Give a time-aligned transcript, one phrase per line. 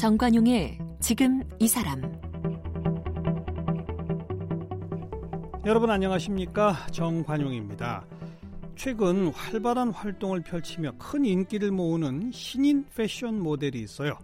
[0.00, 2.00] 정관용의 지금 이 사람
[5.66, 8.06] 여러분 안녕하십니까 정관용입니다.
[8.76, 14.16] 최근 활발한 활동을 펼치며 큰 인기를 모으는 신인 패션 모델이 있어요.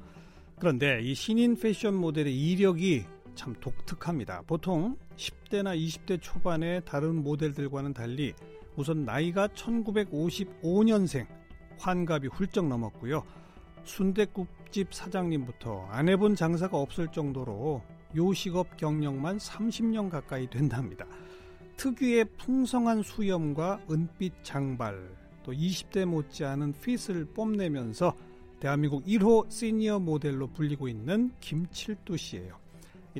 [0.59, 3.05] 그런데 이 신인 패션 모델의 이력이
[3.35, 4.45] 참 독특합니다.
[4.47, 8.33] 보통 10대나 20대 초반의 다른 모델들과는 달리
[8.77, 11.27] 우선 나이가 1955년생,
[11.79, 13.23] 환갑이 훌쩍 넘었고요.
[13.85, 17.81] 순대국 집 사장님부터 안 해본 장사가 없을 정도로
[18.15, 21.07] 요식업 경력만 30년 가까이 된답니다.
[21.79, 25.09] 특유의 풍성한 수염과 은빛 장발,
[25.43, 28.13] 또 20대 못지않은 핏을 뽐내면서
[28.61, 32.59] 대한민국 1호 시니어 모델로 불리고 있는 김칠두 씨예요.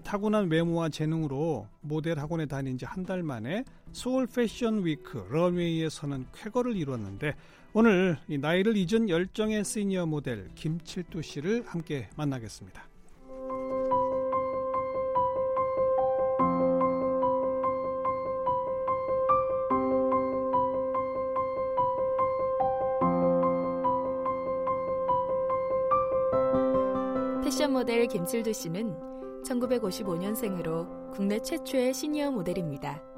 [0.05, 6.27] 타고난 외모와 재능으로 모델 학원에 다닌 지 한 달 만에 서울 패션 위크 런웨이에 서는
[6.35, 7.35] 쾌거를 이뤘는데
[7.79, 12.89] 오늘 나이를 잊은 열정의 시니어 모델 김칠두 씨를 함께 만나겠습니다.
[27.45, 28.97] 패션 모델 김칠두 씨는
[29.45, 33.16] 1955년생으로 국내 최초의 시니어 모델입니다.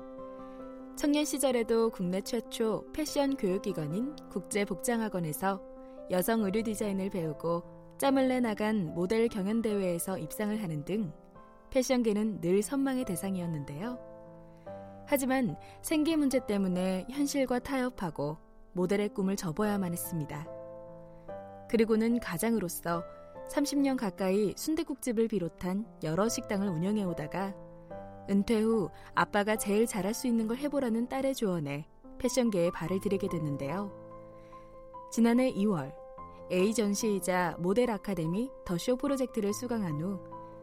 [0.99, 5.63] 청년 시절에도 국내 최초 패션 교육기관인 국제복장학원에서
[6.11, 7.63] 여성 의류 디자인을 배우고
[7.99, 11.13] 짬을 내 나간 모델 경연대회에서 입상을 하는 등
[11.71, 13.97] 패션계는 늘 선망의 대상이었는데요.
[15.07, 18.39] 하지만 생계 문제 때문에 현실과 타협하고
[18.73, 20.49] 모델의 꿈을 접어야만 했습니다.
[21.71, 23.05] 그리고는 가장으로서
[23.53, 27.55] 30년 가까이 순대국집을 비롯한 여러 식당을 운영해 오다가
[28.29, 31.87] 은퇴 후 아빠가 제일 잘할 수 있는 걸 해보라는 딸의 조언에
[32.19, 33.93] 패션계에 발을 들이게 됐는데요.
[35.11, 35.95] 지난해 2월
[36.51, 40.21] 에이전시이자 모델 아카데미 더 쇼 프로젝트를 수강한 후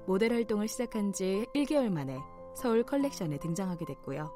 [0.07, 2.19] 모델 활동을 시작한 지 1개월 만에
[2.55, 4.31] 서울 컬렉션에 등장하게 됐고요.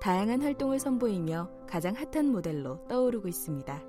[0.00, 3.82] 다양한 활동을 선보이며 가장 핫한 모델로 떠오르고 있습니다.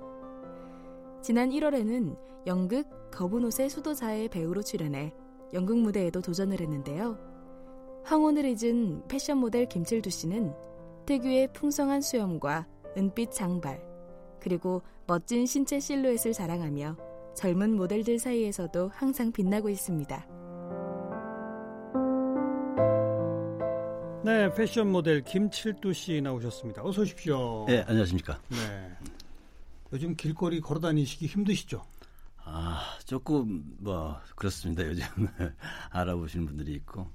[1.22, 5.12] 지난 1월에는 연극 거분 옷의 수도자의 배우로 출연해
[5.52, 7.18] 연극 무대에도 도전을 했는데요.
[8.06, 10.54] 황혼을 잊은 패션 모델 김칠두 씨는
[11.06, 12.64] 특유의 풍성한 수염과
[12.96, 13.82] 은빛 장발,
[14.40, 16.96] 그리고 멋진 신체 실루엣을 자랑하며
[17.34, 20.24] 젊은 모델들 사이에서도 항상 빛나고 있습니다.
[24.24, 26.84] 네, 패션 모델 김칠두 씨 나오셨습니다.
[26.84, 27.64] 어서 오십시오.
[27.66, 28.40] 네, 안녕하십니까.
[28.50, 28.92] 네.
[29.92, 31.82] 요즘 길거리 걸어 다니시기 힘드시죠?
[32.44, 34.86] 아, 조금 뭐 그렇습니다.
[34.86, 35.04] 요즘
[35.90, 37.08] 알아보시는 분들이 있고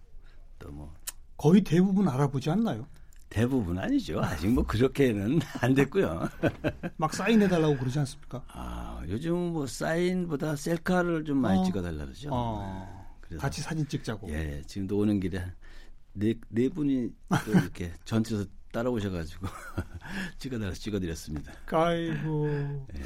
[0.61, 0.93] 또 뭐
[1.37, 2.87] 거의 대부분 알아보지 않나요?
[3.29, 4.19] 대부분 아니죠.
[4.21, 6.29] 아직 뭐 그렇게는 안 됐고요.
[6.97, 8.43] 막 사인해 달라고 그러지 않습니까?
[8.49, 11.63] 아, 요즘 뭐 사인보다 셀카를 좀 많이 어.
[11.63, 12.29] 찍어 달라 그러죠.
[12.31, 13.07] 어.
[13.21, 14.29] 그래서 같이 사진 찍자고.
[14.29, 15.43] 예, 지금도 오는 길에
[16.13, 17.09] 네, 네 분이
[17.45, 19.47] 또 이렇게 전체에서 따라오셔가지고
[20.37, 21.53] 찍어달라 찍어드렸습니다.
[21.71, 22.47] 아이고
[22.95, 23.01] 예.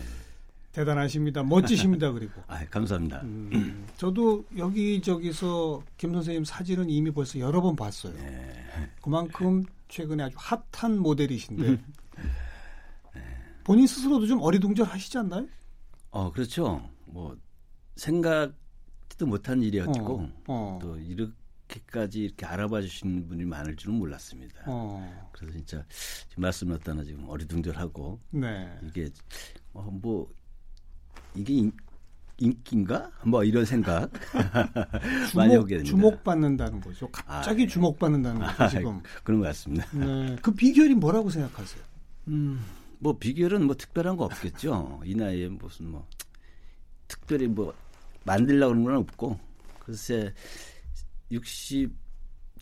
[0.75, 1.41] 대단하십니다.
[1.41, 2.11] 멋지십니다.
[2.11, 3.21] 그리고 아, 감사합니다.
[3.21, 8.13] 음, 저도 여기저기서 김 선생님 사진은 이미 벌써 여러 번 봤어요.
[8.17, 8.89] 예.
[9.01, 11.93] 그만큼 최근에 아주 핫한 모델이신데 음.
[13.63, 15.47] 본인 스스로도 좀 어리둥절하시지 않나요?
[16.11, 16.87] 어, 그렇죠.
[17.05, 17.37] 뭐
[17.95, 20.79] 생각지도 못한 일이었고 어, 어.
[20.81, 24.63] 또 이렇게까지 이렇게 알아봐 주시는 분이 많을 줄은 몰랐습니다.
[24.67, 25.85] 어, 그래서 진짜
[26.27, 28.77] 지금 말씀하셨다나 지금 어리둥절하고 네.
[28.83, 29.09] 이게
[29.73, 30.29] 어, 뭐
[31.35, 31.71] 이게 인,
[32.37, 33.11] 인기인가?
[33.25, 34.11] 뭐 이런 생각
[35.35, 35.83] 많이 주목, 오게 됩니다.
[35.83, 37.09] 주목받는다는 거죠.
[37.11, 37.67] 갑자기 아, 네.
[37.67, 39.01] 주목받는다는 거죠, 아, 지금.
[39.23, 39.85] 그런 것 같습니다.
[39.97, 40.35] 네.
[40.41, 41.83] 그 비결이 뭐라고 생각하세요?
[42.27, 42.63] 음,
[42.99, 45.01] 뭐 비결은 뭐 특별한 거 없겠죠.
[45.05, 46.07] 이 나이에 무슨 뭐
[47.07, 47.73] 특별히 뭐
[48.23, 49.39] 만들려고 그런 건 없고
[49.79, 50.33] 글쎄
[51.31, 52.04] 60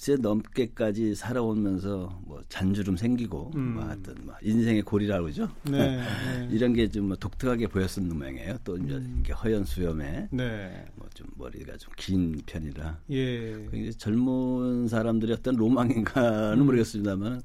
[0.04, 3.76] 세 넘게까지 살아오면서 뭐 잔주름 생기고 음.
[3.76, 5.50] 뭐 하여튼 뭐 인생의 고리라고 그러죠.
[5.64, 5.96] 네.
[5.98, 6.50] 네.
[6.52, 8.58] 이런 게좀뭐 독특하게 보였었는 모양이에요.
[8.66, 9.14] 또 이제 음.
[9.16, 10.86] 이렇게 허연 수염에 네.
[10.96, 13.54] 뭐좀 머리가 좀 긴 편이라 예.
[13.72, 16.66] 굉장히 젊은 사람들의 어떤 로망인가는 음.
[16.66, 17.42] 모르겠습니다만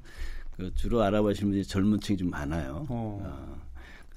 [0.57, 2.85] 그 주로 알아보시는 분이 젊은 층이 좀 많아요.
[2.89, 3.21] 어.
[3.23, 3.61] 어,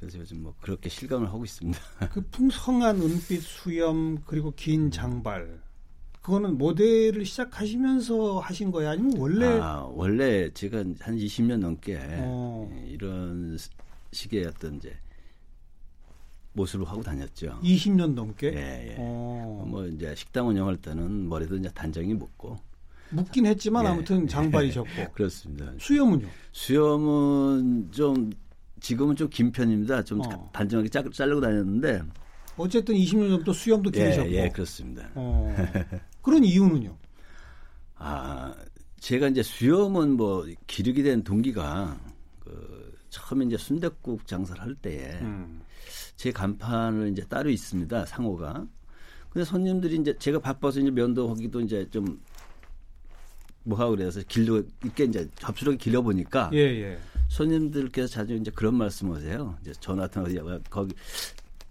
[0.01, 1.79] 그래서 요즘 뭐 그렇게 실감을 하고 있습니다.
[2.11, 5.62] 그 풍성한 은빛 수염 그리고 긴 장발
[6.23, 8.91] 그거는 모델을 시작하시면서 하신 거예요?
[8.91, 12.71] 아니면 원래 아, 원래 제가 한 20년 넘게 어.
[12.89, 13.59] 이런
[14.13, 14.95] 식의 어떤 이제
[16.53, 17.59] 모습을 하고 다녔죠.
[17.63, 18.53] 20년 넘게?
[18.55, 18.97] 예, 예.
[18.99, 19.65] 어.
[19.67, 22.57] 뭐 이제 식당 운영할 때는 머리도 이제 단정히 묶고
[23.11, 23.89] 묻긴 했지만 예.
[23.89, 25.73] 아무튼 장발이셨고 그렇습니다.
[25.79, 26.29] 수염은요?
[26.53, 28.31] 수염은 좀
[28.81, 30.05] 지금은 좀 긴 편입니다.
[30.05, 30.51] 좀 어.
[30.53, 32.03] 단정하게 짜, 자르고 다녔는데
[32.57, 34.31] 어쨌든 20년 정도 수염도 기르셨고.
[34.33, 35.09] 예, 예, 그렇습니다.
[35.15, 35.53] 어,
[36.23, 36.97] 그런 이유는요?
[37.97, 38.55] 아,
[39.01, 41.99] 제가 이제 수염은 뭐 기르게 된 동기가
[42.41, 45.61] 그 처음에 이제 순대국 장사를 할 때에 음.
[46.17, 48.07] 제 간판을 이제 따로 있습니다.
[48.07, 48.67] 상호가.
[49.31, 52.21] 근데 손님들이 이제 제가 바빠서 이제 면도 하기도 이제 좀
[53.65, 56.99] 뭐하고 그래서 길러 있게 이제 접수력이 길려 보니까 예, 예.
[57.29, 59.59] 손님들께서 자주 이제 그런 말씀하세요.
[59.63, 60.95] 이제 전화 통화서 거기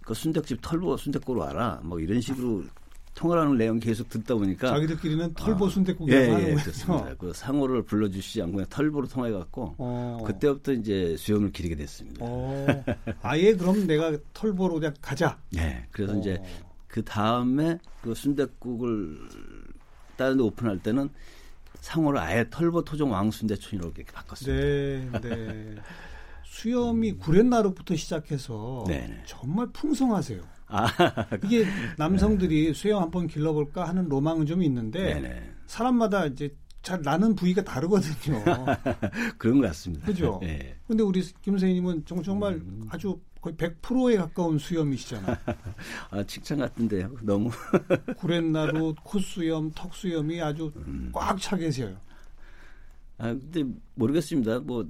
[0.02, 1.80] 그 순대집 털보 순대국으로 와라.
[1.84, 2.64] 뭐 이런 식으로
[3.14, 7.04] 통화하는 내용 계속 듣다 보니까 자기들끼리는 털보 아, 순대국이라고 예, 예, 하는 그렇습니다.
[7.04, 7.16] 거죠.
[7.18, 10.22] 그 상호를 불러주시지 않고 그냥 털보로 통화해 갖고 어.
[10.26, 12.18] 그때부터 이제 수염을 기르게 됐습니다.
[12.20, 12.66] 어,
[13.22, 15.38] 아예 그럼 내가 털보로 그냥 가자.
[15.50, 16.16] 네, 그래서 어.
[16.18, 16.42] 이제
[16.88, 19.18] 그 다음에 그 순대국을
[20.16, 21.08] 다른 데 오픈할 때는
[21.80, 25.20] 상호를 아예 털보 토종 왕순대촌이라고 이렇게 바꿨습니다.
[25.20, 25.74] 네, 네.
[26.44, 29.22] 수염이 구렛나루부터 시작해서 네, 네.
[29.26, 30.40] 정말 풍성하세요.
[30.72, 30.86] 아,
[31.44, 31.66] 이게
[31.98, 35.52] 남성들이 수염 한번 길러볼까 하는 로망은 좀 있는데 네네.
[35.66, 38.42] 사람마다 이제 잘 나는 부위가 다르거든요.
[39.38, 40.06] 그런 것 같습니다.
[40.06, 40.40] 그죠?
[40.44, 40.74] 예.
[40.88, 42.86] 근데 우리 김 선생님은 정- 정말 음.
[42.90, 45.36] 아주 거의 100%에 가까운 수염이시잖아요.
[46.10, 47.14] 아, 칭찬 같은데요.
[47.22, 47.50] 너무.
[48.16, 51.10] 구렛나루, 콧수염, 턱수염이 아주 음.
[51.12, 51.96] 꽉차 계세요.
[53.18, 53.64] 아, 근데
[53.94, 54.60] 모르겠습니다.
[54.60, 54.86] 뭐,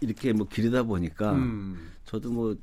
[0.00, 1.90] 이렇게 뭐 기르다 보니까 음.
[2.04, 2.54] 저도 뭐,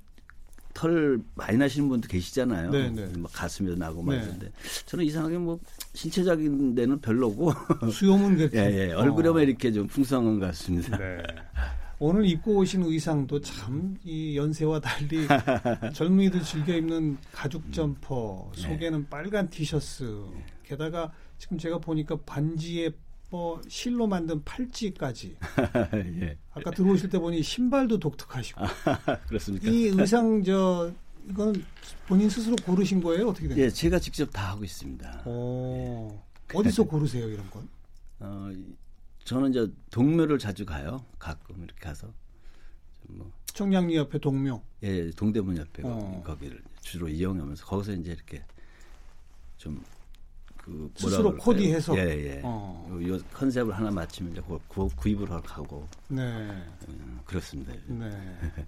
[0.73, 2.71] 털 많이 나시는 분도 계시잖아요.
[2.71, 3.13] 네네.
[3.17, 4.17] 막 가슴에도 나고 네.
[4.17, 4.51] 말인데
[4.85, 5.59] 저는 이상하게 뭐
[5.93, 7.51] 신체적인 데는 별로고
[7.91, 8.57] 수염은 그렇게.
[8.59, 8.91] 예, 예.
[8.93, 9.43] 얼굴에만 어.
[9.43, 10.97] 이렇게 좀 풍성한 것 같습니다.
[10.97, 11.17] 네.
[11.99, 15.27] 오늘 입고 오신 의상도 참 이 연세와 달리
[15.93, 18.61] 젊은이들 즐겨 입는 가죽 점퍼, 네.
[18.61, 20.23] 속에는 빨간 티셔츠,
[20.63, 22.89] 게다가 지금 제가 보니까 반지에
[23.31, 25.37] 뭐 실로 만든 팔찌까지.
[26.21, 26.37] 예.
[26.51, 28.59] 아까 들어오실 때 보니 신발도 독특하시고.
[29.29, 29.69] 그렇습니까?
[29.69, 30.91] 이 의상 저
[31.29, 31.63] 이건
[32.07, 33.29] 본인 스스로 고르신 거예요?
[33.29, 33.57] 어떻게 돼요?
[33.63, 35.23] 예, 제가 직접 다 하고 있습니다.
[35.25, 36.23] 어,
[36.53, 37.69] 어디서 고르세요 이런 건?
[38.19, 38.75] 어, 이-
[39.23, 41.05] 저는 이제 동묘를 자주 가요.
[41.17, 42.07] 가끔 이렇게 가서
[43.07, 44.61] 좀 뭐, 청량리 옆에 동묘.
[44.83, 46.21] 예, 동대문 옆에 어.
[46.25, 48.43] 거기, 를 주로 이용하면서 거기서 이제 이렇게
[49.57, 49.81] 좀
[50.63, 51.97] 그 스스로 코디해서?
[51.97, 52.41] 예, 예.
[52.43, 52.87] 어.
[52.91, 56.21] 요, 요 컨셉을 하나 맞추면 이제 그 구, 구입을 하러 가고 네.
[56.87, 57.73] 음, 그렇습니다.
[57.87, 58.09] 네.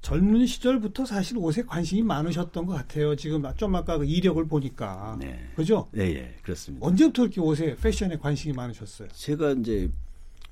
[0.00, 3.16] 젊은 시절부터 사실 옷에 관심이 많으셨던 것 같아요.
[3.16, 5.16] 지금 좀 아까 그 이력을 보니까.
[5.18, 5.50] 네.
[5.56, 5.88] 그죠?
[5.96, 6.86] 예, 예, 그렇습니다.
[6.86, 9.08] 언제부터 이렇게 옷에 패션에 관심이 많으셨어요?
[9.08, 9.90] 제가 이제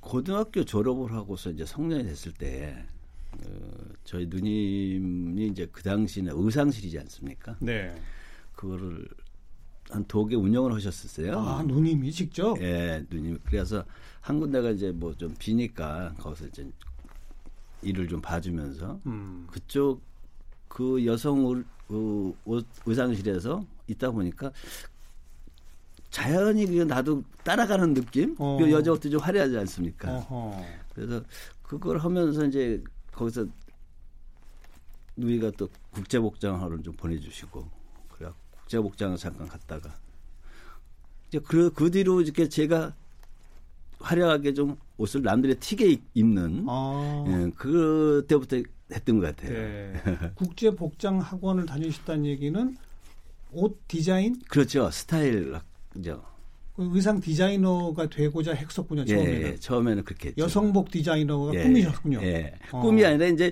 [0.00, 2.86] 고등학교 졸업을 하고서 이제 성년이 됐을 때
[3.32, 3.48] 어,
[4.04, 7.56] 저희 누님이 이제 그 당시는 의상실이지 않습니까?
[7.60, 7.94] 네.
[8.54, 9.06] 그거를
[9.92, 11.38] 한 독에 운영을 하셨었어요.
[11.38, 12.58] 아, 누님이 직접?
[12.62, 13.38] 예, 누님.
[13.44, 13.84] 그래서
[14.22, 16.66] 한 군데가 이제 뭐 좀 비니까 거기서 이제
[17.82, 19.46] 일을 좀 봐주면서 음.
[19.50, 20.00] 그쪽
[20.68, 24.50] 그 여성 의- 그옷 의상실에서 있다 보니까
[26.10, 28.34] 자연히 그냥 나도 따라가는 느낌?
[28.38, 28.56] 어.
[28.58, 30.16] 그 여자 옷도 좀 화려하지 않습니까?
[30.16, 30.64] 어허.
[30.94, 31.22] 그래서
[31.62, 33.46] 그걸 하면서 이제 거기서
[35.16, 37.81] 누이가 또 국제복장하러 좀 보내주시고
[38.72, 39.94] 그래 국제복장을 잠깐 갔다가
[41.28, 42.94] 이제 그, 그 뒤로 이렇게 제가
[44.00, 47.24] 화려하게 좀 옷을 남들의 튀게 입- 입는 아.
[47.28, 48.56] 예, 그때부터
[48.92, 49.52] 했던 것 같아요.
[49.52, 49.92] 네.
[50.34, 52.76] 국제 복장 학원을 다니셨다는 얘기는
[53.52, 54.90] 옷 디자인, 그렇죠.
[54.90, 55.54] 스타일
[56.02, 59.02] 죠그 의상 디자이너가 되고자 했었군요.
[59.02, 60.42] 예, 처음에는 예, 처음에는 그렇게 했죠.
[60.42, 62.18] 여성복 디자이너가 예, 꿈이셨군요.
[62.22, 62.54] 예.
[62.72, 62.80] 어.
[62.80, 63.50] 꿈이 아니라 이제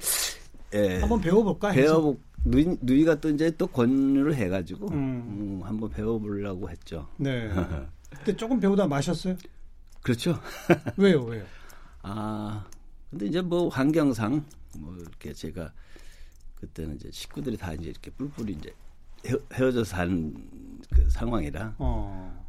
[0.75, 1.73] 예, 한번 배워볼까.
[1.73, 4.95] 배워보 누이, 누이가 또 이제 또 권유를 해가지고 음.
[4.95, 7.09] 음, 한번 배워보려고 했죠.
[7.17, 7.51] 네.
[8.11, 9.37] 그때 조금 배우다 마셨어요?
[10.03, 10.39] 그렇죠.
[10.97, 11.45] 왜요, 왜요?
[12.03, 12.67] 아
[13.11, 14.45] 근데 이제 뭐 환경상
[14.79, 15.73] 뭐 이렇게 제가
[16.57, 18.73] 그때는 이제 식구들이 다 이제 이렇게 뿔뿔이 이제
[19.27, 20.35] 헤어, 헤어져 사는
[20.91, 22.40] 그 상황이라 어.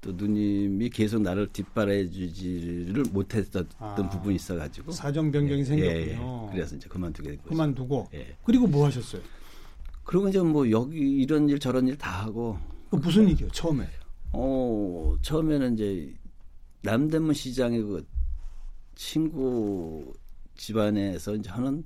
[0.00, 3.94] 또 누님이 계속 나를 뒷바라지를 못했던 아.
[3.94, 6.48] 부분이 있어가지고 사정 변경이 예, 생겼군요.
[6.48, 6.52] 예.
[6.54, 7.48] 그래서 이제 그만두게 된 거죠.
[7.50, 8.08] 그만두고.
[8.14, 8.36] 예.
[8.44, 9.20] 그리고 뭐 하셨어요?
[10.04, 12.58] 그리고 이제 뭐 여기 이런 일 저런 일 다 하고
[12.90, 13.48] 그 무슨 일이요?
[13.48, 13.86] 처음에.
[14.32, 16.14] 어 처음에는 이제
[16.82, 18.06] 남대문 시장에 그
[18.94, 20.12] 친구
[20.56, 21.84] 집안에서 이제 하는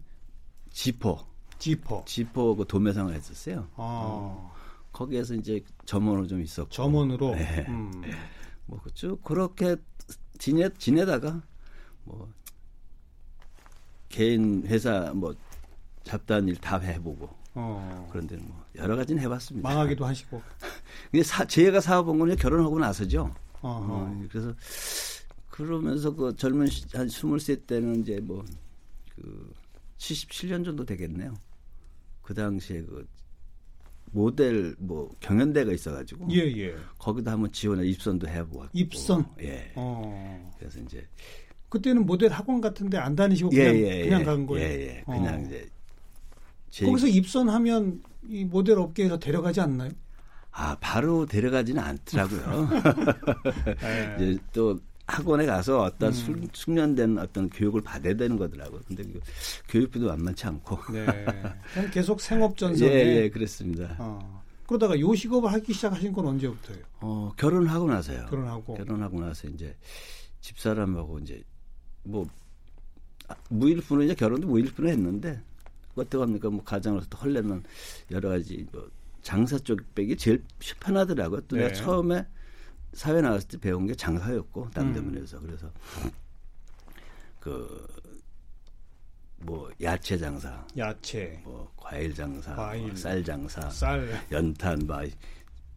[0.71, 1.27] 지퍼
[1.59, 2.05] 지퍼.
[2.07, 3.67] 지퍼 그 도매상을 했었어요.
[3.77, 4.51] 아.
[4.95, 7.35] 거기에서 이제 점원으로 좀 있었고 점원으로.
[7.35, 7.67] 네.
[7.69, 7.91] 음.
[8.67, 9.77] 뭐쭉 그렇게
[10.39, 11.43] 지내 지내다가
[12.05, 12.33] 뭐
[14.09, 15.35] 개인 회사 뭐
[16.05, 18.09] 잡다한 일 다 해보고 어.
[18.11, 19.69] 그런데 뭐 여러 가지는 해봤습니다.
[19.69, 20.41] 망하기도 하시고.
[21.11, 23.35] 근데 사, 제가 사업한 거는 결혼하고 나서죠.
[23.61, 24.55] 어, 그래서
[25.51, 28.45] 그러면서 그 젊은 시, 한 23세 때는 이제 뭐
[29.17, 29.53] 그
[29.99, 31.35] 77년 정도 되겠네요.
[32.23, 33.07] 그 당시에 그
[34.15, 36.75] 모델 뭐 경연대가 있어가지고 예, 예.
[36.99, 39.27] 거기도 한번 지원해 입선도 해보고 입선?
[39.43, 39.73] 예.
[39.75, 40.53] 어.
[40.57, 41.05] 그래서 이제
[41.69, 44.25] 그때는 모델 학원 같은데 안 다니시고 예, 그냥 예, 그냥 예.
[44.25, 44.67] 간 거예요.
[44.67, 45.03] 예, 예.
[45.05, 45.45] 그냥 어.
[45.45, 45.69] 이제
[46.71, 49.91] 제 거기서 입선하면 이 모델 업계에서 데려가지 않나요?
[50.53, 52.69] 아 바로 데려가지는 않더라고요.
[53.83, 54.17] 예.
[54.31, 56.13] 이제 또 학원에 가서 어떤 음.
[56.13, 58.81] 숙- 숙련된 어떤 교육을 받아야 되는 거더라고요.
[58.87, 59.21] 근데 그
[59.69, 60.79] 교육비도 만만치 않고.
[60.93, 61.07] 네.
[61.93, 62.91] 계속 생업 전선에.
[62.91, 63.97] 예, 예, 그랬습니다.
[63.99, 64.43] 어.
[64.67, 66.83] 그러다가 요식업을 하기 시작하신 건 언제부터예요?
[67.01, 68.27] 어, 결혼하고 나서요.
[68.31, 68.75] 결혼하고.
[68.75, 69.77] 결혼하고 나서 이제
[70.41, 71.43] 집사람하고 이제
[72.03, 72.27] 뭐
[73.29, 75.39] 아, 무일푼은 이제 결혼도 무일푼을 했는데
[75.97, 76.49] 어떻게 합니까?
[76.49, 77.63] 뭐 가장으로서 또 헐레는
[78.11, 78.89] 여러 가지 뭐
[79.23, 80.43] 장사 쪽 백이 제일
[80.81, 81.43] 편하더라고요.
[81.43, 81.65] 또 네.
[81.65, 82.27] 내가 처음에
[82.95, 84.71] 사회 나왔을 때 배운 게 장사였고 음.
[84.75, 85.71] 남대문에서 그래서
[87.41, 88.05] 그
[89.45, 92.87] 뭐 야채 장사, 야채, 뭐 과일 장사, 과일.
[92.87, 94.09] 뭐 쌀 장사, 쌀.
[94.33, 94.99] 연탄 뭐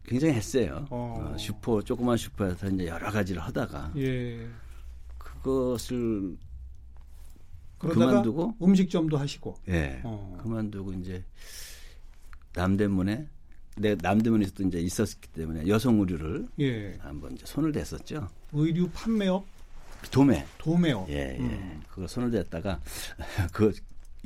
[0.04, 0.86] 굉장히 했어요.
[0.90, 1.32] 어.
[1.34, 4.48] 어, 슈퍼 조그만 슈퍼에서 이제 여러 가지를 하다가 예.
[5.18, 6.36] 그것을
[7.78, 9.54] 그만두고 음식점도 하시고.
[9.68, 10.38] 예 어.
[10.42, 11.22] 그만두고 이제
[12.54, 13.28] 남대문에
[13.78, 16.96] 내 남대문에서도 이제 있었기 때문에 여성 의류를 예.
[17.00, 18.28] 한번 이제 손을 댔었죠.
[18.52, 19.44] 의류 판매업,
[20.10, 21.08] 도매 도매업.
[21.10, 21.38] 예 예.
[21.38, 21.82] 음.
[21.88, 22.80] 그거 손을 댔다가
[23.52, 23.72] 그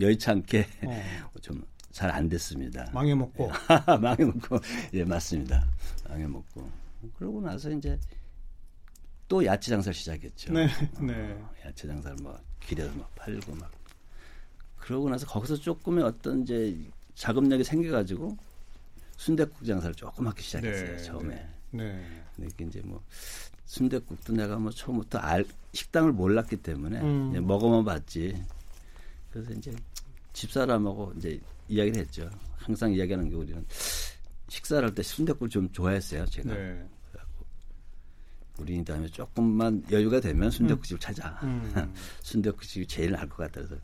[0.01, 1.03] 여의치 않게 어.
[1.41, 2.91] 좀잘 안 됐습니다.
[2.93, 3.51] 망해 먹고.
[4.01, 4.59] 망해먹고
[4.95, 5.67] 예 맞습니다.
[6.09, 6.71] 망해먹고
[7.17, 7.99] 그러고 나서 이제
[9.29, 10.53] 또 야채 장사를 시작했죠.
[10.53, 10.67] 네.
[10.67, 11.37] 어, 네.
[11.65, 13.71] 야채 장사를 뭐 길에서 막 팔고 막
[14.77, 16.77] 그러고 나서 거기서 조금의 어떤 이제
[17.15, 18.37] 자금력이 생겨가지고
[19.23, 21.49] 순대국 장사를 조금 하기 시작했어요 네, 처음에.
[21.71, 22.05] 네.
[22.35, 23.01] 근데 이게 이제 뭐
[23.67, 27.47] 순대국도 내가 뭐 처음부터 알 식당을 몰랐기 때문에 음.
[27.47, 28.35] 먹어만 봤지.
[29.31, 29.73] 그래서 이제
[30.33, 32.29] 집사람하고 이제 이야기를 했죠.
[32.57, 33.65] 항상 이야기하는 게 우리는
[34.49, 36.27] 식사를 할 때 순대국을 좀 좋아했어요.
[36.27, 36.53] 제가.
[36.55, 36.85] 네.
[38.59, 41.39] 우리 다음에 조금만 여유가 되면 순대국집을 찾아.
[41.45, 41.73] 음.
[42.23, 43.51] 순대국집이 제일 나을 것.
[43.53, 43.77] 그래서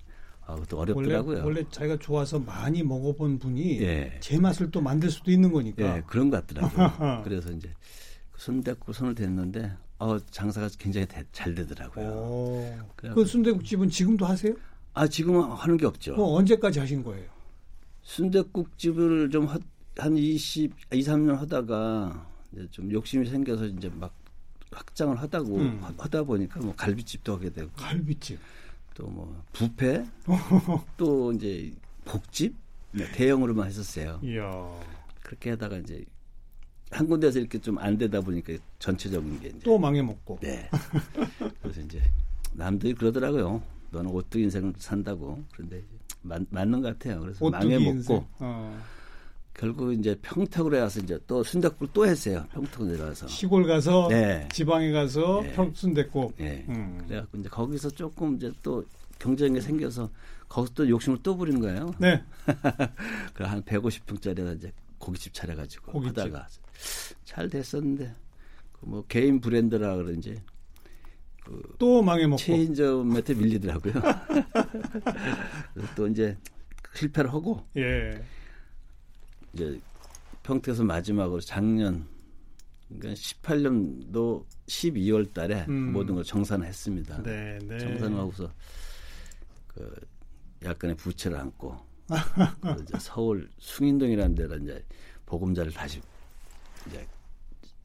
[0.48, 1.44] 아, 그것도 원래, 어렵더라고요.
[1.44, 4.16] 원래 자기가 좋아서 많이 먹어본 분이 예.
[4.20, 5.98] 제 맛을 또 만들 수도 있는 거니까.
[5.98, 7.20] 예, 그런 것 같더라고요.
[7.22, 7.68] 그래서 이제
[8.32, 12.06] 그 순대국 손을 댔는데 어, 장사가 굉장히 대- 잘 되더라고요.
[12.08, 12.74] 오.
[12.96, 14.54] 그래갖고- 그 순대국 집은 지금도 하세요?
[14.94, 16.16] 아, 지금은 하는 게 없죠.
[16.16, 17.26] 그 언제까지 하신 거예요?
[18.02, 19.46] 순대국 집을 좀
[20.00, 24.14] 한 20, 2, 3년 하다가 이제 좀 욕심이 생겨서 이제 막
[24.70, 25.78] 확장을 하다고 음.
[25.82, 28.38] 하- 하다 보니까 뭐 갈비집도 하게 되고 갈비집.
[28.98, 30.04] 또 뭐 부페
[30.96, 31.72] 또 이제
[32.04, 32.54] 복집
[32.90, 34.18] 네, 대형으로만 했었어요.
[34.24, 34.50] 이야.
[35.22, 36.04] 그렇게 하다가 이제
[36.90, 40.38] 한 군데서 이렇게 좀 안 되다 보니까 전체적인 게 이제 또 망해 먹고.
[40.42, 40.68] 네.
[41.62, 42.02] 그래서 이제
[42.54, 43.62] 남들이 그러더라고요.
[43.92, 45.42] 너는 오뚜기 인생을 산다고.
[45.52, 45.82] 그런데
[46.22, 47.20] 맞, 맞는 것 같아요.
[47.20, 48.16] 그래서 오뚜기 망해 인생.
[48.16, 48.78] 먹고 어.
[49.58, 52.46] 결국 이제 평택으로 와서 이제 또 순대국을 또 했어요.
[52.52, 53.26] 평택으로 내려와서.
[53.26, 54.48] 시골 가서 네.
[54.52, 55.52] 지방에 가서 네.
[55.52, 56.36] 평순대국.
[56.40, 56.64] 예.
[56.68, 57.02] 음.
[57.08, 58.84] 그래갖고 이제 거기서 조금 이제 또
[59.18, 60.08] 경쟁이 생겨서
[60.48, 61.92] 거기서 또 욕심을 또 부린 거예요.
[61.98, 62.22] 네.
[63.34, 66.18] 그래 한 150평짜리에다 이제 고깃집 차려가지고 고깃집.
[66.18, 66.46] 하다가
[67.24, 68.14] 잘 됐었는데
[68.72, 70.40] 그 뭐 개인 브랜드라 그런지
[71.44, 72.36] 그 또 망해 먹고.
[72.40, 73.94] 체인점한테 밀리더라고요.
[75.96, 76.36] 또 이제
[76.94, 78.22] 실패를 하고 예.
[79.58, 79.80] 이제
[80.44, 82.06] 평택에서 마지막으로 작년
[82.88, 85.92] 그러니까 18년도 12월 달에 음.
[85.92, 87.22] 모든 걸 정산했습니다.
[87.24, 87.78] 네, 네.
[87.78, 88.50] 정산하고서
[89.66, 89.94] 그
[90.64, 91.76] 약간의 부채를 안고
[92.82, 94.84] 이제 서울 숭인동이라는 데로 이제
[95.26, 96.00] 보금자를 다시
[96.86, 97.06] 이제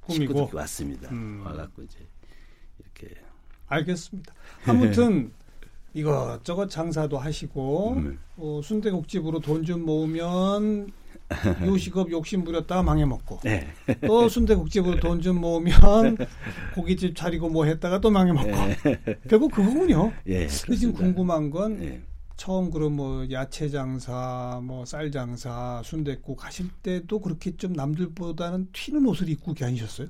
[0.01, 0.49] 꾸미고.
[0.53, 1.09] 왔습니다.
[1.09, 1.41] 음.
[1.45, 1.99] 와갖고 이제
[2.79, 3.15] 이렇게
[3.67, 4.33] 알겠습니다.
[4.65, 5.33] 아무튼
[5.93, 8.19] 이것저것 장사도 하시고 음.
[8.37, 10.91] 어, 순대국집으로 돈 좀 모으면
[11.65, 13.67] 요식업 욕심 부렸다가 망해 먹고 네.
[14.05, 16.17] 또 순대국집으로 돈 좀 모으면
[16.75, 18.49] 고깃집 차리고 뭐 했다가 또 망해 먹고
[19.29, 20.11] 결국 그거군요.
[20.27, 20.47] 예.
[20.47, 20.93] 근데 지금.
[20.93, 22.01] 궁금한 건 예.
[22.35, 29.05] 처음 그런 뭐 야채 장사, 뭐 쌀 장사, 순대국 하실 때도 그렇게 좀 남들보다는 튀는
[29.05, 30.07] 옷을 입고 다니셨어요?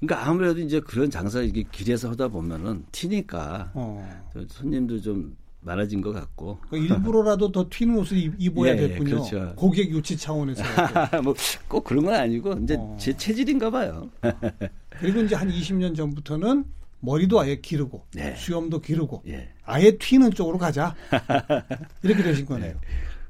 [0.00, 4.06] 그러니까 아무래도 이제 그런 장사 이게 길에서 하다 보면은 튀니까 어.
[4.32, 8.98] 저 손님도 좀 많아진 것 같고 그 일부러라도 더 튀는 옷을 입- 입어야 예, 예.
[8.98, 9.54] 그렇죠.
[9.56, 10.62] 고객 유치 차원에서.
[11.24, 11.34] 뭐
[11.68, 12.96] 꼭 그런 건 아니고 이제 어.
[13.00, 14.10] 제 체질인가 봐요.
[15.00, 16.64] 그리고 이제 한 20년 전부터는
[17.00, 18.34] 머리도 아예 기르고 네.
[18.36, 19.48] 수염도 기르고 예.
[19.64, 20.94] 아예 튀는 쪽으로 가자.
[22.02, 22.78] 이렇게 되신 거네요.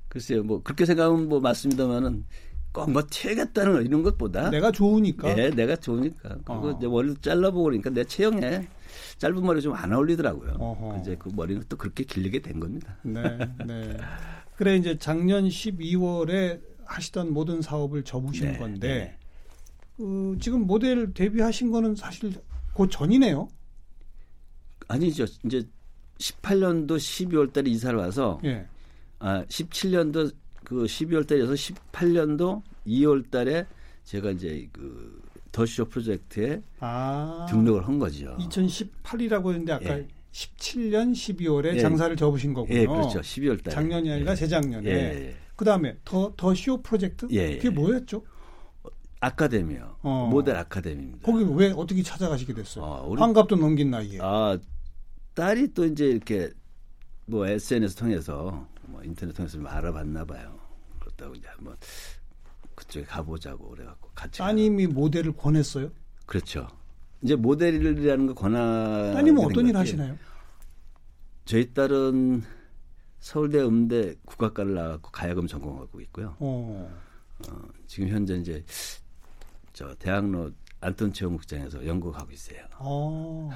[0.09, 2.25] 글쎄요, 뭐 그렇게 생각하면 뭐 맞습니다만은
[2.75, 5.39] 꼭뭐 튀겠다는 이런 것보다 내가 좋으니까.
[5.39, 6.77] 예, 내가 좋으니까 그리고 어.
[6.77, 8.69] 이제 머리를 잘라보고 그러니까 내 체형에
[9.19, 10.57] 짧은 머리 좀 안 어울리더라고요.
[10.59, 10.99] 어허.
[11.01, 12.97] 이제 그 머리는 또 그렇게 길리게 된 겁니다.
[13.03, 13.23] 네,
[13.65, 13.97] 네.
[14.57, 19.19] 그래 이제 작년 12월에 하시던 모든 사업을 접으신 네, 건데
[19.99, 22.33] 어, 지금 모델 데뷔하신 거는 사실
[22.75, 23.49] 그 전이네요.
[24.89, 25.25] 아니죠.
[25.45, 25.67] 이제
[26.19, 28.67] 18년도 12월 달에 이사를 와서 예.
[29.21, 30.33] 아 17년도
[30.65, 33.67] 그 12월 달에서 18년도 2월 달에
[34.05, 37.47] 제가 이제 그 더쇼 프로젝트에 아.
[37.49, 38.37] 등록을 한 거죠.
[38.39, 40.09] 2018이라고 했는데 아까 예.
[40.33, 41.81] 17년 12월에 예.
[41.81, 42.77] 장사를 접으신 거군요.
[42.77, 43.21] 예, 그렇죠.
[43.21, 43.75] 12월 달에.
[43.75, 44.37] 작년이 아니라 예.
[44.37, 44.91] 재작년에.
[44.91, 44.95] 예,
[45.29, 45.35] 예.
[45.55, 47.57] 그다음에 더 더쇼 프로젝트 예, 예.
[47.59, 48.23] 그게 뭐였죠?
[49.21, 49.97] 아카데미요.
[50.03, 50.29] 어.
[50.31, 51.25] 모델 아카데미입니다.
[51.25, 52.85] 거기 왜 어떻게 찾아가시게 됐어요?
[52.85, 54.19] 어, 우리- 환갑도 넘긴 나이에.
[54.21, 54.59] 아
[55.35, 56.51] 딸이 또 이제 이렇게
[57.27, 60.57] 뭐 SNS 통해서 뭐 인터넷 통해서 좀 알아봤나 봐요.
[61.01, 61.77] 그렇다고 이제 한번
[62.77, 64.39] 그쪽에 가보자고 그래갖고 같이.
[64.39, 65.89] 따님이 모델을 권했어요?
[65.89, 65.95] 가-
[66.27, 66.69] 그렇죠.
[67.23, 69.13] 이제 모델이라는 거 권하.
[69.15, 70.17] 따님은 어떤 일 하시나요?
[71.45, 72.43] 저희 딸은
[73.19, 76.37] 서울대 음대 국악과를 나왔고 가야금 전공하고 있고요.
[76.39, 76.91] 어.
[77.49, 78.65] 어, 지금 현재 이제
[79.73, 82.65] 저 대학로 안톤 체험극장에서 연구하고 있어요.
[82.79, 83.51] 어.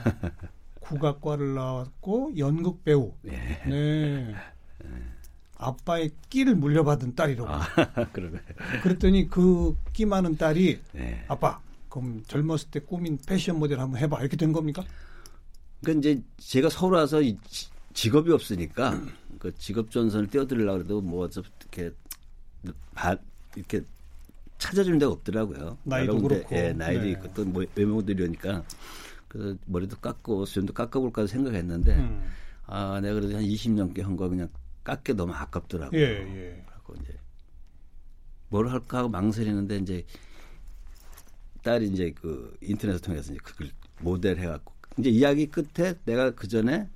[0.80, 3.14] 국악과를 나왔고 연극 배우.
[3.26, 3.30] 예.
[3.66, 4.34] 네.
[5.58, 7.48] 아빠의 끼를 물려받은 딸이라고.
[7.50, 7.60] 아,
[8.12, 8.38] 그러네.
[8.82, 11.24] 그랬더니 그 끼 많은 딸이 네.
[11.26, 14.84] 아빠 그럼 젊었을 때 꾸민 패션 모델 한번 해봐 이렇게 된 겁니까?
[15.82, 17.20] 그러니까 이제 제가 서울 와서
[17.94, 19.02] 직업이 없으니까
[19.40, 21.90] 그 직업 전선을 떼어드리려고 해도 뭐 어떻게
[22.94, 23.16] 바,
[23.56, 23.80] 이렇게
[24.58, 25.78] 찾아주는 데가 없더라고요.
[25.84, 26.54] 나이도 그렇고.
[26.56, 27.10] 예, 나이도 네.
[27.12, 28.62] 있고 또 뭐- 외모도 이러니까
[29.26, 32.28] 그래서 머리도 깎고 수염도 깎아볼까 생각했는데 음.
[32.66, 34.48] 아 내가 그래도 한 20년께 한 거 그냥
[34.88, 36.00] 깎게 너무 아깝더라고요.
[36.00, 36.62] 예, 예.
[36.64, 37.12] 그래갖고 이제
[38.48, 40.04] 뭘 할까 하고 망설이는데 이제
[41.62, 43.68] 딸이 이제 그 인터넷을 통해서 이제 그걸
[44.00, 46.88] 모델 해갖고 이제 이야기 끝에 내가 그 전에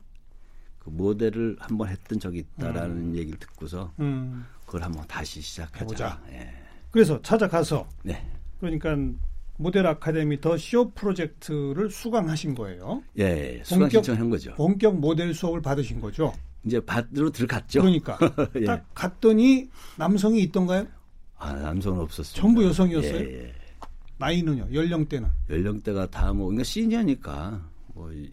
[0.79, 4.45] 그 모델을 한번 했던 적이 있다라는 얘기를 듣고서 음.
[4.65, 5.81] 그걸 한번 다시 시작하자.
[5.85, 6.23] 해보자.
[6.31, 6.51] 예.
[6.91, 8.27] 그래서 찾아가서 네.
[8.59, 8.97] 그러니까
[9.59, 13.03] 모델 아카데미 더 쇼 프로젝트를 수강하신 거예요.
[13.19, 13.63] 예, 예.
[13.65, 14.55] 수강 본격- 신청한 거죠.
[14.55, 16.33] 본격 모델 수업을 받으신 거죠.
[16.65, 17.83] 이제 밭으로 들어갔죠.
[17.83, 18.19] 그러니까
[18.57, 18.65] 예.
[18.65, 20.87] 딱 갔더니 남성이 있던가요?
[21.37, 22.41] 아, 남성은 없었어요.
[22.41, 23.17] 전부 여성이었어요?
[23.17, 23.55] 예, 예.
[24.19, 24.69] 나이는요?
[24.73, 25.29] 연령대는?
[25.51, 28.31] 연령대가 다 뭐, 그러니까 시니어니까 뭐, 이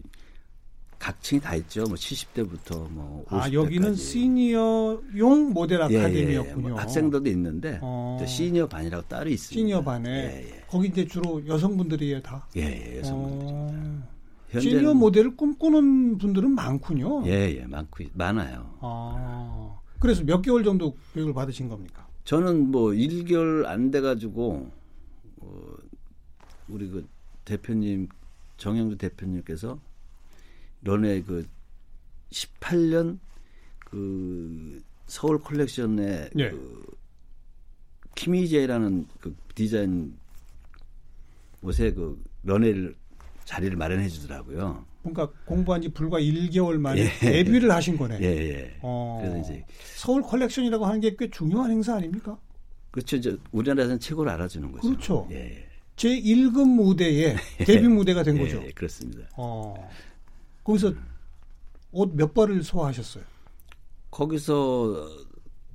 [1.00, 1.82] 각층이 다 있죠.
[1.84, 3.40] 뭐 70대부터 뭐 50대까지.
[3.40, 6.68] 아 여기는 시니어용 모델 예, 예, 아카데미였군요.
[6.68, 8.18] 뭐 학생들도 있는데 어.
[8.20, 9.58] 또 시니어 반이라고 따로 있습니다.
[9.58, 10.64] 시니어 반에 예, 예.
[10.68, 12.46] 거기 이제 주로 여성분들이에요 다.
[12.56, 12.60] 예,
[12.92, 13.46] 예, 여성분들.
[13.50, 14.19] 어.
[14.58, 17.24] 시니어 모델을 꿈꾸는 분들은 많군요.
[17.26, 18.76] 예, 예, 많고 많아요.
[18.80, 22.08] 아, 그래서 몇 개월 정도 교육을 받으신 겁니까?
[22.24, 24.70] 저는 뭐 1개월 안 돼 가지고
[25.36, 25.74] 어,
[26.68, 27.06] 우리 그
[27.44, 28.08] 대표님
[28.56, 29.78] 정영주 대표님께서
[30.82, 31.46] 런의 그
[32.30, 33.18] 18년
[33.86, 36.50] 그 서울 컬렉션의 예.
[36.50, 36.86] 그
[38.14, 40.16] 키미제라는 그 디자인
[41.62, 42.94] 옷에 그 런웨이를
[43.50, 44.84] 자리를 마련해 주더라고요.
[45.02, 47.10] 그러니까 공부한 지 불과 1개월 만에 예.
[47.18, 48.18] 데뷔를 하신 거네.
[48.20, 48.76] 예, 예.
[48.80, 49.64] 어, 그래서 이제
[49.96, 52.38] 서울 컬렉션이라고 하는 게 꽤 중요한 행사 아닙니까?
[52.92, 53.16] 그렇죠.
[53.16, 54.88] 이제 우리나라에서는 최고로 알아주는 거죠.
[54.88, 55.26] 그렇죠.
[55.32, 55.68] 예, 예.
[55.96, 57.34] 제 1급 무대에
[57.66, 58.62] 데뷔 무대가 된 예, 거죠.
[58.64, 59.28] 예, 그렇습니다.
[59.36, 59.74] 어,
[60.62, 60.92] 거기서
[61.90, 63.24] 옷 몇 벌을 소화하셨어요?
[64.12, 65.08] 거기서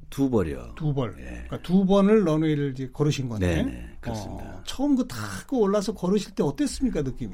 [0.09, 0.75] 두 벌이요.
[0.77, 1.13] 두 벌.
[1.19, 1.23] 예.
[1.25, 3.47] 그러니까 두 번을 런웨이를 이제 걸으신 거네.
[3.55, 4.43] 네, 네, 그렇습니다.
[4.45, 7.33] 어, 처음 그 타고 올라서 걸으실 때 어땠습니까 느낌이?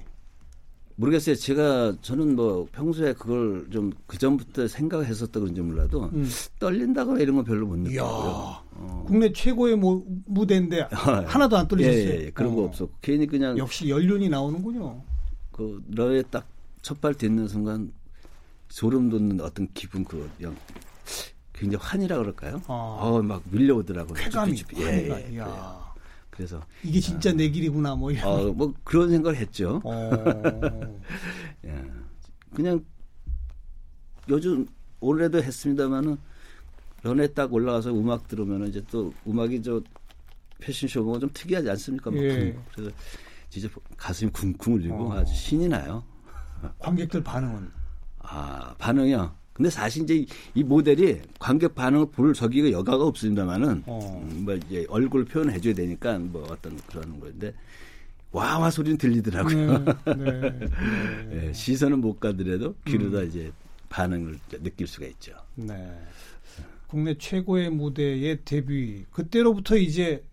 [0.96, 1.36] 모르겠어요.
[1.36, 6.30] 제가 저는 뭐 평소에 그걸 좀 그 전부터 생각했었다 그런지 몰라도 음.
[6.60, 8.04] 떨린다거나 이런 건 별로 못 느끼고요.
[8.04, 9.04] 어.
[9.08, 12.10] 국내 최고의 모, 무대인데 하나도 안 예, 떨리셨어요.
[12.20, 12.30] 예, 예.
[12.32, 12.66] 그런 거 어.
[12.66, 15.02] 없었고 괜히 그냥 역시 연륜이 나오는군요.
[15.52, 16.46] 그 너의 딱
[16.82, 17.92] 첫발 딛는 순간
[18.70, 20.56] 소름 돋는 어떤 기분 그 그냥
[21.54, 22.62] 굉장히 환이라 그럴까요?
[22.68, 22.98] 아.
[23.02, 24.16] 어, 막 밀려오더라고요.
[24.16, 24.62] 쾌감이.
[24.74, 25.22] 환희가.
[25.22, 25.42] 예, 예.
[26.32, 28.26] 그래서 이게 진짜 내 길이구나 뭐 이런.
[28.26, 29.82] 어, 뭐 그런 생각을 했죠.
[29.84, 30.10] 어.
[31.66, 31.84] 예.
[32.56, 32.84] 그냥
[34.30, 34.66] 요즘
[35.02, 36.18] 올해도 했습니다마는
[37.04, 39.82] 런에 딱 올라가서 음악 들으면 이제 또 음악이 저
[40.60, 42.10] 패션쇼 보면 좀 특이하지 않습니까?
[42.10, 42.52] 막 예.
[42.54, 42.64] 쿵.
[42.74, 42.92] 그래서
[43.50, 43.68] 진짜
[43.98, 45.14] 가슴이 쿵쿵 울리고 어.
[45.14, 46.04] 아주 신이 나요.
[46.80, 47.70] 관객들 반응은
[48.20, 49.36] 아 반응이요.
[49.54, 54.28] 근데 사실 이제 이- 이 모델이 관객 반응을 볼 저기가 여가가 없습니다만은 어.
[54.32, 57.54] 음, 뭐 이제 얼굴 표현해 줘야 되니까 뭐 어떤 그런 건데
[58.32, 59.80] 와와 소리는 들리더라고요.
[59.80, 60.50] 네, 네,
[61.30, 61.48] 네.
[61.50, 63.28] 예, 시선은 못 가더라도 귀로다 음.
[63.28, 63.52] 이제
[63.90, 65.34] 반응을 느낄 수가 있죠.
[65.56, 65.76] 네.
[66.88, 70.24] 국내 최고의 무대의 데뷔 그때로부터 이제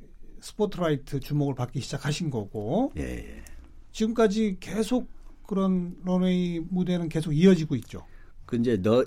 [0.40, 3.42] 스포트라이트 주목을 받기 시작하신 거고 예, 예.
[3.90, 5.09] 지금까지 계속
[5.46, 8.04] 그런 런웨이 무대는 계속 이어지고 있죠.
[8.49, 9.05] 그 이제 너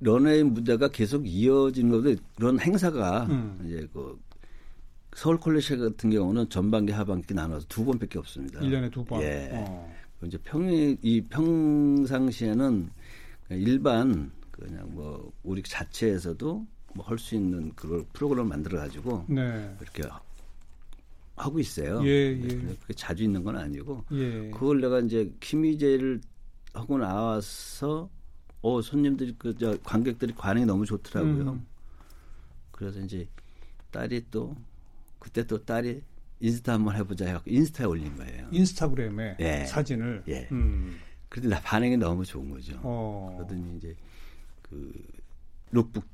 [0.00, 3.62] 런웨이 무대가 계속 이어지는 것도 그런 행사가 음.
[3.64, 4.20] 이제 그
[5.14, 8.58] 서울 콜레지 같은 경우는 전반기 하반기 나눠서 두 번밖에 없습니다.
[8.60, 9.22] 1년에 두 번.
[9.22, 9.50] 예.
[9.52, 9.94] 어.
[10.24, 12.90] 이제 평이 이 평상시에는
[13.50, 19.74] 일반 그냥 뭐 우리 자체에서도 뭐 할 수 있는 그걸 프로그램을 만들어 가지고 네.
[19.80, 20.20] 이렇게 하-
[21.36, 22.00] 하고 있어요.
[22.04, 22.76] 예, 네, 예.
[22.80, 24.50] 그게 자주 있는 건 아니고 예.
[24.50, 26.20] 그걸 내가 이제 키미제를
[26.74, 28.10] 하고 나와서
[28.62, 31.52] 어 손님들이 그 저 관객들이 반응이 너무 좋더라고요.
[31.52, 31.66] 음.
[32.70, 33.28] 그래서 이제
[33.90, 34.56] 딸이 또
[35.18, 36.02] 그때 또 딸이
[36.40, 38.48] 인스타 한번 해보자 해갖고 인스타에 올린 거예요.
[38.50, 39.64] 인스타그램에 예.
[39.66, 40.24] 사진을.
[40.28, 40.48] 예.
[40.50, 40.98] 음.
[41.28, 42.78] 그런데 나 반응이 너무 좋은 거죠.
[42.82, 43.34] 어.
[43.36, 43.94] 그러더니 이제
[44.62, 44.92] 그
[45.70, 46.04] 룩북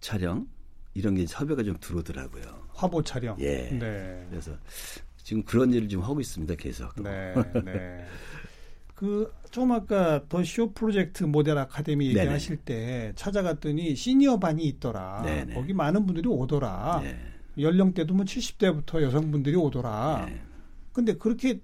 [0.00, 0.46] 촬영
[0.94, 2.68] 이런 게 섭외가 좀 들어오더라고요.
[2.74, 3.36] 화보 촬영.
[3.40, 3.70] 예.
[3.70, 4.26] 네.
[4.30, 4.56] 그래서
[5.22, 6.54] 지금 그런 일을 좀 하고 있습니다.
[6.56, 7.02] 계속.
[7.02, 8.06] 네, 네.
[8.98, 12.08] 그, 좀 아까 더 쇼 프로젝트 모델 아카데미.
[12.08, 15.22] 얘기하실 때 찾아갔더니 시니어 반이 있더라.
[15.24, 15.54] 네네.
[15.54, 17.02] 거기 많은 분들이 오더라.
[17.04, 17.16] 네.
[17.56, 20.26] 연령대도 뭐 70대부터 여성분들이 오더라.
[20.28, 20.40] 네.
[20.92, 21.60] 근데 그렇게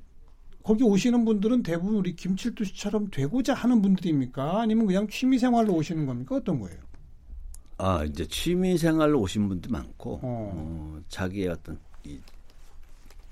[0.62, 4.60] 거기 오시는 분들은 대부분 우리 김칠두 씨처럼 되고자 하는 분들입니까?
[4.60, 6.36] 아니면 그냥 취미 생활로 오시는 겁니까?
[6.36, 6.78] 어떤 거예요?
[7.78, 10.52] 아 이제 취미 생활로 오신 분도 많고 어.
[10.54, 12.16] 어, 자기의 어떤 이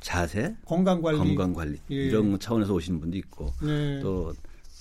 [0.03, 1.19] 자세, 건강 관리.
[1.19, 1.95] 건강 관리 예.
[1.95, 4.01] 이런 차원에서 오시는 분도 있고 네.
[4.01, 4.33] 또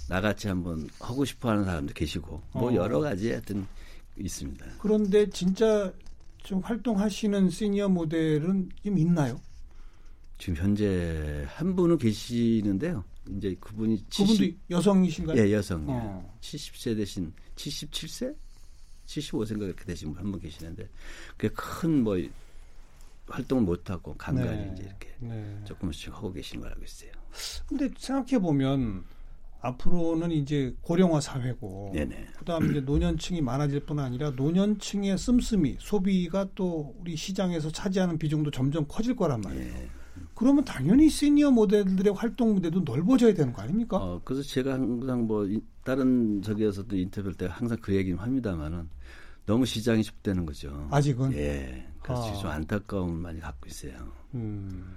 [0.09, 2.75] 나같이 한번 하고 싶어하는 사람도 계시고 뭐 어.
[2.75, 3.65] 여러 가지 하여튼
[4.17, 4.65] 있습니다.
[4.79, 5.91] 그런데 진짜
[6.43, 9.39] 좀 활동하시는 시니어 모델은 좀 있나요?
[10.37, 13.03] 지금 현재 한 분은 계시는데요.
[13.37, 15.37] 이제 그분이 그분도 70, 여성이신가요?
[15.39, 16.35] 예 여성 어.
[16.41, 18.35] 70세 대신 77세,
[19.05, 20.89] 75세인가 그렇게 되신 분 한 분 계시는데
[21.37, 22.17] 그게 큰 뭐
[23.27, 24.71] 활동을 못 하고 간간히 네.
[24.73, 25.59] 이제 이렇게 네.
[25.65, 27.11] 조금씩 하고 계시는 걸 알고 있어요.
[27.67, 29.03] 근데 생각해 보면
[29.61, 32.29] 앞으로는 이제 고령화 사회고 네네.
[32.39, 38.85] 그다음에 이제 노년층이 많아질 뿐 아니라 노년층의 씀씀이 소비가 또 우리 시장에서 차지하는 비중도 점점
[38.87, 39.65] 커질 거란 말이에요.
[39.73, 39.89] 예.
[40.33, 43.97] 그러면 당연히 시니어 모델들의 활동 무대도 넓어져야 되는 거 아닙니까?
[43.97, 48.89] 어, 그래서 제가 항상 뭐 이- 다른 저기에서도 인터뷰할 때 항상 그 얘기는 합니다만은
[49.51, 50.87] 너무 시장이 좁다는 거죠.
[50.91, 51.33] 아직은.
[51.33, 51.85] 예.
[52.01, 52.37] 그래서 아.
[52.37, 53.91] 좀 안타까움을 많이 갖고 있어요.
[54.33, 54.95] 음.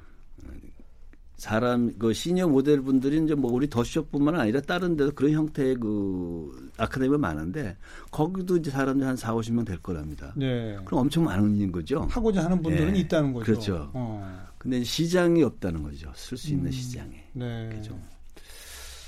[1.34, 6.70] 사람 그 시니어 모델 분들이 이제 뭐 우리 더쇼뿐만 아니라 다른 데도 그런 형태의 그
[6.76, 7.76] 아카데미가 많은데
[8.12, 10.32] 거기도 이제 사람들이 한 4, 50명 될 거랍니다.
[10.36, 10.76] 네.
[10.84, 12.06] 그럼 엄청 많은 거죠.
[12.08, 13.00] 하고자 하는 분들은 예.
[13.00, 13.44] 있다는 거죠.
[13.44, 13.90] 그렇죠.
[13.92, 14.46] 어.
[14.56, 16.12] 근데 시장이 없다는 거죠.
[16.14, 16.70] 쓸 수 있는 음.
[16.70, 17.16] 시장이.
[17.32, 17.82] 네.
[17.82, 18.00] 좀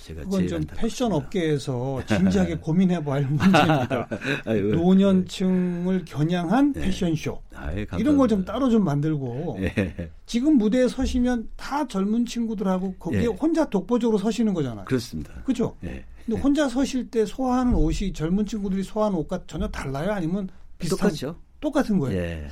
[0.07, 0.61] 제가 그건 좀.
[0.77, 4.09] 패션 업계에서 진지하게 고민해봐야 할 문제입니다.
[4.47, 4.69] 아이고.
[4.77, 6.81] 노년층을 겨냥한 네.
[6.83, 7.43] 패션쇼.
[7.55, 8.45] 아이, 이런 걸 좀.
[8.45, 10.11] 따로 좀 만들고 예.
[10.27, 13.27] 지금 무대에 서시면 다 젊은 친구들하고 거기에 예.
[13.27, 14.85] 혼자 독보적으로 서시는 거잖아요.
[14.85, 15.33] 그렇습니다.
[15.45, 15.75] 그죠?
[15.85, 16.05] 예.
[16.25, 20.13] 근데 혼자 서실 때 소화하는 옷이 젊은 친구들이 소화하는 옷과 전혀 달라요?
[20.13, 21.37] 아니면 비슷한 똑같죠.
[21.61, 22.21] 똑같은 거예요?
[22.21, 22.47] 예.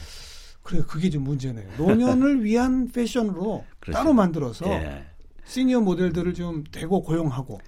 [0.63, 1.69] 그래 그게 좀 문제네요.
[1.79, 3.97] 노년을 위한 패션으로 그렇죠.
[3.99, 5.05] 따로 만들어서 예.
[5.45, 7.61] 시니어 모델들을 좀 대고 고용하고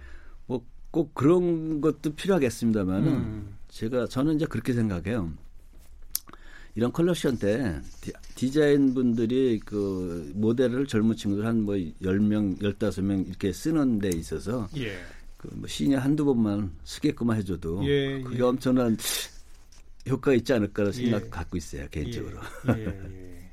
[0.47, 0.62] 뭐
[0.97, 3.57] 꼭 그런 것도 필요하겠습니다만은 음.
[3.69, 5.31] 제가 저는 이제 그렇게 생각해요.
[6.75, 13.53] 이런 컬렉션 때 디, 디자인 분들이 그 모델을 젊은 친구들 한 뭐 10명, 15명 이렇게
[13.53, 14.97] 쓰는 데 있어서 예.
[15.37, 18.43] 그뭐 시니어 한두 분만 쓰게끔만 해줘도 예, 그게 예.
[18.43, 18.97] 엄청난
[20.09, 21.29] 효과가 있지 않을까 생각 예.
[21.29, 22.39] 갖고 있어요 개인적으로.
[22.75, 23.51] 예, 예, 예.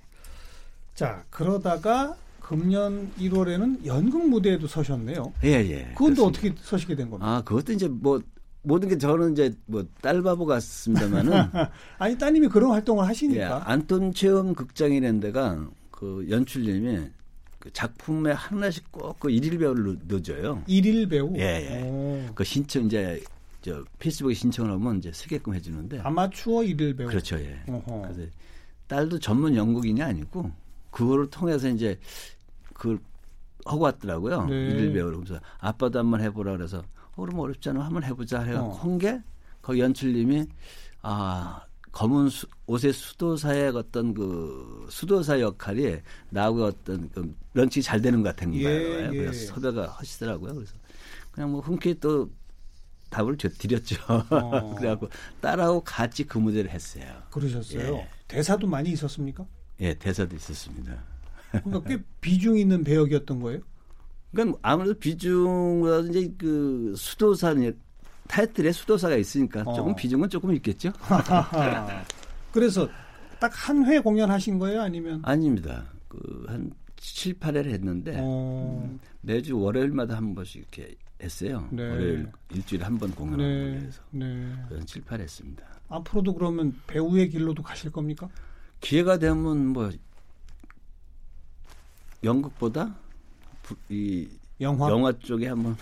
[0.95, 5.33] 자 그러다가 금년 1월에는 연극 무대에도 서셨네요.
[5.45, 5.91] 예, 예.
[5.95, 6.25] 그건 또.
[6.25, 7.37] 어떻게 서시게 된 겁니까?
[7.37, 8.21] 아, 그것도 이제 뭐
[8.63, 11.31] 모든 게 저는 이제 뭐 딸바보 같습니다만은
[11.99, 13.63] 아니 따님이 그런 활동을 예, 하시니까.
[13.71, 17.07] 안톤 체험 극장이라는 데가 그 연출님이
[17.59, 20.63] 그 작품에 하나씩 꼭 그 일일 배우를 넣- 넣어줘요.
[20.67, 21.33] 일일 배우.
[21.37, 21.81] 예, 예.
[21.89, 22.25] 오.
[22.35, 23.23] 그 신청 이제
[23.61, 27.07] 저 페이스북에 신청을 하면 이제 쓰게끔 해주는데 아마추어 일일 배우.
[27.07, 27.57] 그렇죠, 예.
[27.69, 28.01] 어허.
[28.01, 28.29] 그래서
[28.87, 30.51] 딸도 전문 연극인이 아니고
[30.91, 31.97] 그거를 통해서 이제
[32.83, 32.99] 그걸
[33.65, 34.45] 하고 왔더라고요.
[34.47, 34.55] 네.
[34.55, 36.79] 일일 배우로 그래서 아빠도 한번 해보라 그래서
[37.15, 38.73] 어, 그럼 어렵잖아 한번 해보자 해갖고 어.
[38.73, 39.21] 한 게
[39.61, 40.45] 거기 연출님이
[41.01, 41.61] 아
[41.93, 45.97] 검은 수, 옷의 수도사의 어떤 그 수도사 역할이
[46.29, 49.13] 나하고 어떤 그 matching이 잘 되는 것 같은 예, 거예요.
[49.13, 49.17] 예.
[49.17, 50.55] 그래서 섭외가 하시더라고요.
[50.55, 50.73] 그래서
[51.31, 52.29] 그냥 뭐 흔쾌히 또
[53.11, 53.95] 답을 줘- 드렸죠.
[54.09, 54.75] 어.
[54.75, 55.07] 그래갖고
[55.39, 57.05] 딸하고 같이 그 무대를 했어요.
[57.31, 57.95] 그러셨어요.
[57.95, 58.09] 예.
[58.27, 59.45] 대사도 많이 있었습니까?
[59.79, 61.12] 예, 대사도 있었습니다.
[61.63, 63.61] 그러니까 꽤 비중 있는 배역이었던 거예요.
[64.31, 67.53] 그러니까 아무래도 비중보다 이제 그 수도사
[68.27, 69.73] 타이틀에 수도사가 있으니까 어.
[69.75, 70.91] 조금 비중은 조금 있겠죠?
[72.51, 72.87] 그래서
[73.39, 74.81] 딱 한 회 공연하신 거예요?
[74.81, 75.21] 아니면?
[75.23, 75.83] 아닙니다.
[76.07, 81.67] 그 한 7, 8회를 했는데 어, 매주 월요일마다 한 번씩 이렇게 했어요.
[81.71, 81.83] 네.
[81.89, 83.85] 월요일 일주일에 한 번 공연하는 네.
[83.87, 84.53] 해서 네.
[84.69, 85.63] 그런 7, 8 했습니다.
[85.89, 88.29] 앞으로도 그러면 배우의 길로도 가실 겁니까?
[88.79, 89.91] 기회가 되면 뭐
[92.23, 92.95] 연극보다
[93.61, 94.27] 부- 이
[94.61, 94.89] 영화.
[94.89, 95.75] 영화 쪽에 한번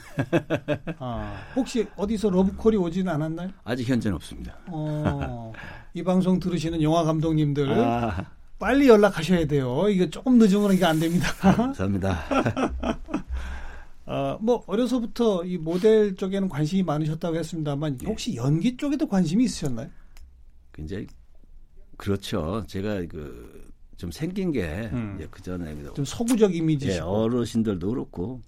[0.98, 3.50] 아, 혹시 어디서 러브콜이 오진 않았나요?
[3.64, 4.58] 아직 현재는 없습니다.
[4.68, 5.52] 어,
[5.94, 8.26] 이 방송 들으시는 영화 감독님들 아,
[8.58, 9.88] 빨리 연락하셔야 돼요.
[9.90, 11.28] 이게 조금 늦으면 이게 안 됩니다.
[11.40, 12.18] 감사합니다.
[14.06, 18.08] 어, 뭐 어려서부터 이 모델 쪽에는 관심이 많으셨다고 했습니다만 예.
[18.08, 19.90] 혹시 연기 쪽에도 관심이 있으셨나요?
[20.80, 21.06] 이제
[21.98, 22.64] 그렇죠.
[22.68, 23.71] 제가 그
[24.02, 25.14] 좀 생긴 게 음.
[25.16, 27.06] 이제 그 전에 좀 서구적 예, 이미지시고.
[27.06, 28.42] 어르신들도 그렇고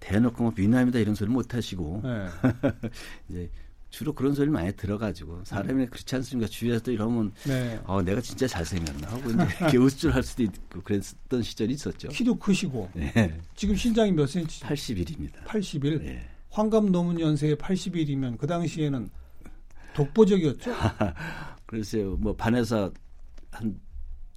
[0.00, 2.26] 대놓고 뭐 미남이다 이런 소리 못 하시고 네.
[3.30, 3.50] 이제
[3.88, 6.50] 주로 그런 소리 많이 들어가지고 사람이 그렇지 않습니까?
[6.50, 7.78] 주위에서 이러면 네.
[7.84, 12.08] 어 내가 진짜 잘생겼나 하고 이제 개우스할 수도 있고 그랬던 시절이 있었죠.
[12.08, 14.60] 키도 크시고 네, 지금 신장이 몇 센치?
[14.64, 15.44] 80일입니다.
[15.44, 16.04] 81.
[16.04, 16.28] 예.
[16.50, 19.08] 환갑 넘은 연세에 81이면 그 당시에는
[19.94, 20.74] 독보적이었죠.
[21.66, 22.92] 글쎄요, 뭐 반에서
[23.52, 23.78] 한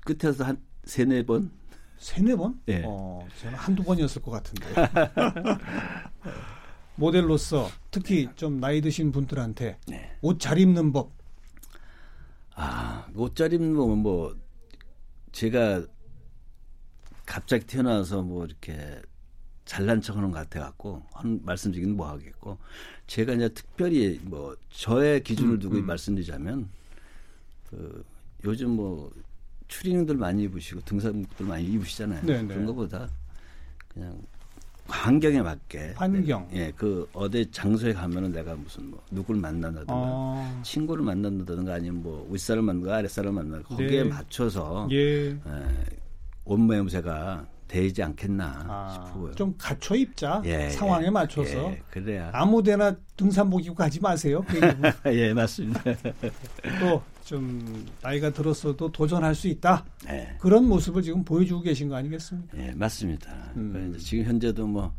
[0.02, 1.52] 끝에서 한 세네 번
[1.98, 2.60] 세네 번?
[2.68, 2.82] 예.
[2.86, 4.66] 어, 저는 한두 번이었을 것 같은데.
[6.96, 10.18] 모델로서 특히 좀 나이 드신 분들한테 네.
[10.22, 11.12] 옷잘 입는 법.
[12.56, 14.36] 아, 옷 잘 입는 거뭐
[15.32, 15.86] 제가
[17.26, 19.02] 갑자기 태어나서 뭐 이렇게
[19.66, 22.58] 잘난 척하는 것 같아 갖고 한 말씀드리긴 뭐 하겠고
[23.08, 25.86] 제가 이제 특별히 뭐 저의 기준을 두고 음.
[25.86, 26.70] 말씀드리자면
[27.70, 28.04] 그
[28.44, 29.12] 요즘 뭐
[29.72, 32.22] 추리닝들 많이 입으시고 등산복들 많이 입으시잖아요.
[32.26, 32.48] 네, 네.
[32.48, 33.08] 그런 것보다
[33.88, 34.22] 그냥
[34.88, 36.48] 환경에 맞게 환경.
[36.54, 42.28] 예, 그 어디 장소에 가면은 내가 무슨 뭐 누구를 만난다든가 어, 친구를 만난다든가 아니면 뭐
[42.30, 44.10] 윗사람 만나고 아랫사람 만나고 거기에 네.
[44.10, 45.30] 맞춰서 예.
[45.30, 45.38] 에,
[46.44, 49.34] 옷 모양새가 되지 않겠나 아, 싶고요.
[49.36, 50.42] 좀 갖춰 입자.
[50.46, 51.72] 예, 상황에 예, 맞춰서.
[51.72, 54.44] 예, 그래야 아무데나 등산복 입고 가지 마세요.
[54.48, 54.60] 그.
[55.14, 55.82] 예 맞습니다.
[56.80, 59.86] 또 좀 나이가 들었어도 도전할 수 있다.
[60.10, 62.58] 예, 그런 모습을 지금 보여주고 계신 거 아니겠습니까?
[62.58, 63.32] 예 맞습니다.
[63.56, 63.94] 음.
[63.96, 64.94] 이제 지금 현재도 뭐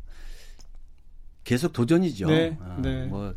[1.45, 2.29] 계속 도전이죠.
[2.29, 3.05] 네, 아, 네.
[3.05, 3.35] 뭐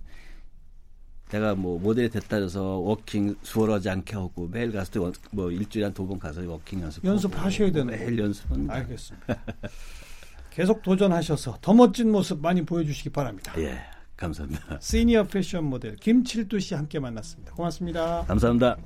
[1.35, 5.93] 내가 뭐 모델이 됐다 해서 walking 수월하지 않게 하고 매일 가서 또 뭐 일주일에 한
[5.93, 9.35] 두 번 가서 walking 연습 연습하셔야 되는 매일 연습은 알겠습니다.
[10.49, 13.51] 계속 도전하셔서 더 멋진 모습 많이 보여주시기 바랍니다.
[13.57, 13.77] 예
[14.15, 14.79] 감사합니다.
[14.79, 17.53] 시니어 패션 모델 김칠두 씨 함께 만났습니다.
[17.53, 18.23] 고맙습니다.
[18.27, 18.77] 감사합니다.